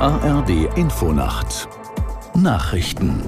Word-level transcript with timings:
ARD 0.00 0.76
Infonacht 0.76 1.68
Nachrichten 2.34 3.22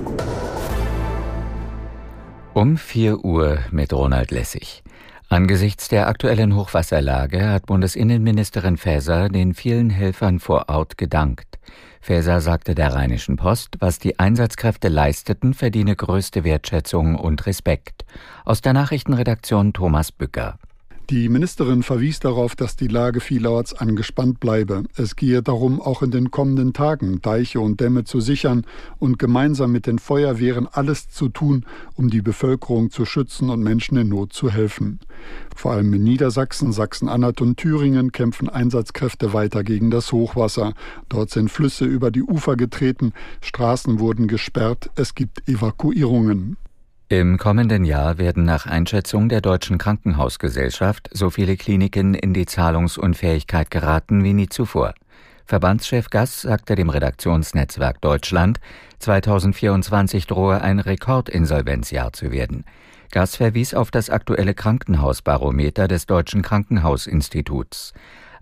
um 2.55 2.77
4 2.77 3.25
Uhr 3.25 3.59
mit 3.71 3.93
Ronald 3.93 4.33
Lessig. 4.33 4.83
Angesichts 5.29 5.89
der 5.89 6.09
aktuellen 6.09 6.57
Hochwasserlage 6.57 7.49
hat 7.49 7.67
Bundesinnenministerin 7.67 8.77
Faeser 8.79 9.29
den 9.29 9.55
vielen 9.55 9.91
Helfern 9.91 10.41
vor 10.41 10.69
Ort 10.69 10.99
gedankt. 10.99 11.61
Faeser 12.01 12.41
sagte 12.41 12.75
der 12.75 12.95
Rheinischen 12.95 13.37
Post, 13.37 13.77
was 13.79 14.01
die 14.01 14.19
Einsatzkräfte 14.19 14.89
leisteten, 14.89 15.55
verdiene 15.55 15.95
größte 15.95 16.43
Wertschätzung 16.43 17.15
und 17.15 17.47
Respekt. 17.47 18.05
Aus 18.45 18.61
der 18.61 18.73
Nachrichtenredaktion 18.73 19.73
Thomas 19.73 20.11
Bücker. 20.11 20.59
Die 21.09 21.29
Ministerin 21.29 21.85
verwies 21.85 22.19
darauf, 22.19 22.57
dass 22.57 22.75
die 22.75 22.89
Lage 22.89 23.21
vielerorts 23.21 23.75
angespannt 23.75 24.41
bleibe. 24.41 24.83
Es 24.97 25.15
gehe 25.15 25.41
darum, 25.41 25.81
auch 25.81 26.03
in 26.03 26.11
den 26.11 26.33
kommenden 26.33 26.73
Tagen 26.73 27.23
Deiche 27.23 27.61
und 27.61 27.81
Dämme 27.81 28.03
zu 28.03 28.19
sichern 28.19 28.67
und 28.99 29.17
gemeinsam 29.17 29.71
mit 29.71 29.87
den 29.87 30.01
Feuerwehren 30.01 30.67
alles 30.67 31.09
zu 31.09 31.29
tun, 31.29 31.65
um 31.95 32.11
die 32.11 32.23
Bevölkerung 32.23 32.91
zu 32.91 33.05
schützen 33.05 33.51
und 33.51 33.63
Menschen 33.63 33.97
in 33.97 34.09
Not 34.09 34.33
zu 34.33 34.51
helfen. 34.51 34.99
Vor 35.55 35.75
allem 35.75 35.95
in 35.95 36.03
Niedersachsen, 36.03 36.73
Sachsen-Anhalt 36.73 37.41
und 37.41 37.57
Thüringen 37.57 38.11
kämpfen 38.11 38.49
Einsatzkräfte 38.49 39.33
weiter 39.33 39.63
gegen 39.63 39.93
das 39.93 40.11
Hochwasser. 40.11 40.75
Dort 41.09 41.31
sind 41.31 41.53
Flüsse 41.53 41.85
über 41.85 42.11
die 42.11 42.25
Ufer 42.25 42.57
getreten, 42.57 43.13
Straßen 43.43 44.01
wurden 44.01 44.27
gesperrt, 44.27 44.91
es 44.97 45.15
gibt 45.15 45.49
Evakuierungen. 45.49 46.57
Im 47.09 47.39
kommenden 47.39 47.85
Jahr 47.85 48.19
werden 48.19 48.45
nach 48.45 48.67
Einschätzung 48.67 49.29
der 49.29 49.41
Deutschen 49.41 49.79
Krankenhausgesellschaft 49.79 51.09
so 51.13 51.31
viele 51.31 51.57
Kliniken 51.57 52.15
in 52.15 52.35
die 52.35 52.47
Zahlungsunfähigkeit 52.47 53.71
geraten 53.71 54.25
wie 54.25 54.33
nie 54.33 54.49
zuvor. 54.49 54.93
Verbandschef 55.45 56.11
Gass 56.11 56.43
sagte 56.43 56.75
dem 56.75 56.91
Redaktionsnetzwerk 56.91 58.01
Deutschland, 58.01 58.59
2024 58.99 60.27
drohe 60.27 60.61
ein 60.63 60.81
Rekordinsolvenzjahr 60.81 62.13
zu 62.13 62.33
werden. 62.33 62.65
Gass 63.13 63.37
verwies 63.37 63.73
auf 63.73 63.93
das 63.93 64.11
aktuelle 64.11 64.55
Krankenhausbarometer 64.55 65.87
des 65.87 66.07
Deutschen 66.07 66.43
Krankenhausinstituts. 66.43 67.93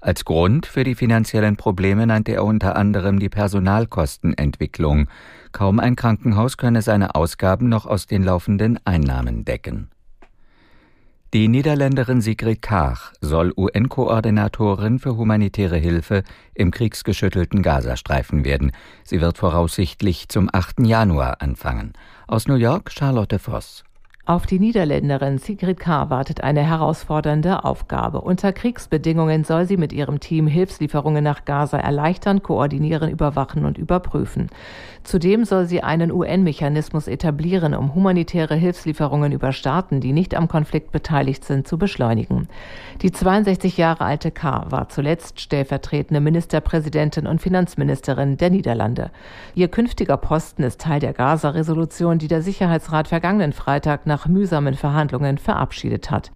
Als 0.04 0.26
Grund 0.26 0.66
für 0.66 0.84
die 0.84 0.94
finanziellen 0.94 1.56
Probleme 1.56 2.06
nannte 2.06 2.32
er 2.32 2.44
unter 2.44 2.76
anderem 2.76 3.18
die 3.18 3.30
Personalkostenentwicklung. 3.30 5.08
Kaum 5.52 5.80
ein 5.80 5.96
Krankenhaus 5.96 6.58
könne 6.58 6.82
seine 6.82 7.14
Ausgaben 7.14 7.70
noch 7.70 7.86
aus 7.86 8.06
den 8.06 8.22
laufenden 8.22 8.78
Einnahmen 8.84 9.46
decken. 9.46 9.88
Die 11.32 11.48
Niederländerin 11.48 12.20
Sigrid 12.20 12.60
Kaag 12.60 13.14
soll 13.22 13.54
UN-Koordinatorin 13.56 14.98
für 14.98 15.16
humanitäre 15.16 15.78
Hilfe 15.78 16.22
im 16.52 16.70
kriegsgeschüttelten 16.70 17.62
Gazastreifen 17.62 18.44
werden. 18.44 18.72
Sie 19.04 19.22
wird 19.22 19.38
voraussichtlich 19.38 20.28
zum 20.28 20.50
8. 20.52 20.80
Januar 20.80 21.40
anfangen. 21.40 21.94
Aus 22.26 22.46
New 22.46 22.56
York 22.56 22.92
Charlotte 22.92 23.38
Voss. 23.38 23.84
Auf 24.26 24.46
die 24.46 24.58
Niederländerin 24.58 25.36
Sigrid 25.36 25.78
K. 25.78 26.08
wartet 26.08 26.42
eine 26.42 26.62
herausfordernde 26.62 27.62
Aufgabe. 27.62 28.22
Unter 28.22 28.54
Kriegsbedingungen 28.54 29.44
soll 29.44 29.66
sie 29.66 29.76
mit 29.76 29.92
ihrem 29.92 30.18
Team 30.18 30.46
Hilfslieferungen 30.46 31.22
nach 31.22 31.44
Gaza 31.44 31.76
erleichtern, 31.76 32.42
koordinieren, 32.42 33.10
überwachen 33.10 33.66
und 33.66 33.76
überprüfen. 33.76 34.48
Zudem 35.02 35.44
soll 35.44 35.66
sie 35.66 35.82
einen 35.82 36.10
UN-Mechanismus 36.10 37.06
etablieren, 37.06 37.74
um 37.74 37.94
humanitäre 37.94 38.54
Hilfslieferungen 38.54 39.30
über 39.30 39.52
Staaten, 39.52 40.00
die 40.00 40.14
nicht 40.14 40.34
am 40.34 40.48
Konflikt 40.48 40.90
beteiligt 40.90 41.44
sind, 41.44 41.68
zu 41.68 41.76
beschleunigen. 41.76 42.48
Die 43.02 43.12
62 43.12 43.76
Jahre 43.76 44.06
alte 44.06 44.30
K. 44.30 44.64
war 44.70 44.88
zuletzt 44.88 45.38
stellvertretende 45.38 46.22
Ministerpräsidentin 46.22 47.26
und 47.26 47.42
Finanzministerin 47.42 48.38
der 48.38 48.48
Niederlande. 48.48 49.10
Ihr 49.54 49.68
künftiger 49.68 50.16
Posten 50.16 50.62
ist 50.62 50.80
Teil 50.80 51.00
der 51.00 51.12
Gaza-Resolution, 51.12 52.16
die 52.16 52.28
der 52.28 52.40
Sicherheitsrat 52.40 53.08
vergangenen 53.08 53.52
Freitag 53.52 54.06
nach 54.06 54.13
mühsamen 54.26 54.74
Verhandlungen 54.74 55.38
verabschiedet 55.38 56.10
hat. 56.10 56.32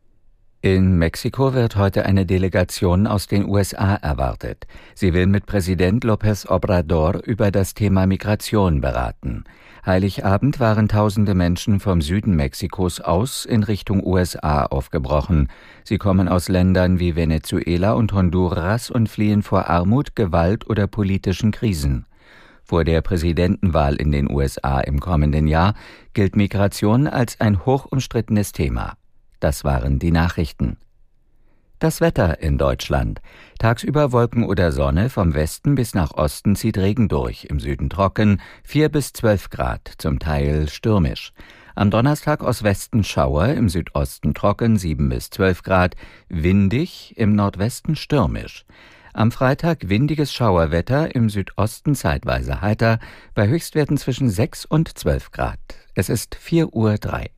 In 0.61 0.99
Mexiko 0.99 1.55
wird 1.55 1.77
heute 1.77 2.05
eine 2.05 2.27
Delegation 2.27 3.07
aus 3.07 3.29
den 3.29 3.49
USA 3.49 3.95
erwartet. 3.95 4.67
Sie 4.93 5.15
will 5.15 5.29
mit 5.29 5.47
Präsident 5.47 6.05
López 6.05 6.49
Obrador 6.51 7.23
über 7.25 7.53
das 7.53 7.75
Thema 7.75 8.09
Migration 8.09 8.81
beraten. 8.81 9.45
Heiligabend 9.87 10.59
waren 10.59 10.89
tausende 10.89 11.35
Menschen 11.35 11.79
vom 11.79 12.01
Süden 12.03 12.35
Mexikos 12.35 13.01
aus 13.01 13.45
in 13.45 13.63
Richtung 13.63 14.05
USA 14.05 14.65
aufgebrochen. 14.65 15.49
Sie 15.85 15.97
kommen 15.97 16.29
aus 16.29 16.49
Ländern 16.49 16.99
wie 16.99 17.15
Venezuela 17.15 17.93
und 17.93 18.13
Honduras 18.13 18.91
und 18.91 19.09
fliehen 19.09 19.43
vor 19.43 19.71
Armut, 19.71 20.17
Gewalt 20.17 20.69
oder 20.69 20.89
politischen 20.89 21.53
Krisen. 21.53 22.08
Vor 22.69 22.85
der 22.85 23.01
Präsidentenwahl 23.01 23.95
in 23.95 24.13
den 24.13 24.31
USA 24.31 24.81
im 24.81 25.01
kommenden 25.01 25.47
Jahr 25.49 25.73
gilt 26.13 26.37
Migration 26.37 27.07
als 27.07 27.41
ein 27.41 27.65
hoch 27.65 27.87
umstrittenes 27.87 28.53
Thema. 28.53 28.93
Das 29.41 29.65
waren 29.65 29.99
die 29.99 30.11
Nachrichten. 30.11 30.77
Das 31.79 32.03
Wetter 32.03 32.43
in 32.43 32.59
Deutschland. 32.59 33.23
Tagsüber 33.59 34.13
Wolken 34.13 34.45
oder 34.45 34.71
Sonne, 34.71 35.09
vom 35.09 35.33
Westen 35.33 35.77
bis 35.77 35.95
nach 35.95 36.11
Osten 36.11 36.57
zieht 36.57 36.77
Regen 36.77 37.09
durch, 37.09 37.47
im 37.47 37.59
Süden 37.59 37.89
trocken, 37.89 38.43
4 38.65 38.91
bis 38.91 39.15
12 39.15 39.49
Grad, 39.49 39.91
zum 39.97 40.19
Teil 40.19 40.69
stürmisch. 40.69 41.33
Am 41.75 41.91
Donnerstag 41.91 42.43
aus 42.43 42.65
Westen 42.65 43.03
Schauer, 43.03 43.47
im 43.49 43.71
Südosten 43.71 44.35
trocken, 44.35 44.77
7 44.77 45.09
bis 45.09 45.31
12 45.31 45.63
Grad, 45.63 45.95
windig, 46.29 47.15
im 47.17 47.35
Nordwesten 47.35 47.97
stürmisch. 47.97 48.67
Am 49.19 49.33
Freitag 49.33 49.89
windiges 49.89 50.33
Schauerwetter, 50.33 51.13
im 51.13 51.29
Südosten 51.29 51.97
zeitweise 51.97 52.61
heiter, 52.61 53.01
bei 53.35 53.49
Höchstwerten 53.49 53.99
zwischen 53.99 54.31
6 54.31 54.65
und 54.65 54.97
12 54.97 55.33
Grad. 55.33 55.59
Es 55.97 56.09
ist 56.09 56.37
4 56.37 56.73
Uhr 56.73 56.99
3. 56.99 57.29